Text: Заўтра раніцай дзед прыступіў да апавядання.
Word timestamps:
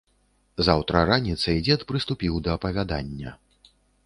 Заўтра 0.67 1.03
раніцай 1.11 1.57
дзед 1.67 1.85
прыступіў 1.93 2.41
да 2.49 2.57
апавядання. 2.61 3.37